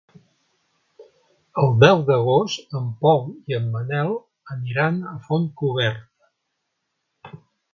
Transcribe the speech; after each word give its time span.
El 1.63 1.67
deu 1.83 2.01
d'agost 2.07 2.73
en 2.81 2.87
Pol 3.03 3.23
i 3.53 3.59
en 3.59 3.69
Manel 3.75 4.11
aniran 4.57 4.99
a 5.13 5.15
Fontcoberta. 5.29 7.39